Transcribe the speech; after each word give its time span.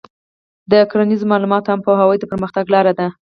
د 0.71 0.73
کرنیزو 0.91 1.29
معلوماتو 1.31 1.69
عامه 1.71 1.85
پوهاوی 1.85 2.17
د 2.19 2.23
پرمختګ 2.31 2.65
لاره 2.75 2.93
ده. 2.99 3.07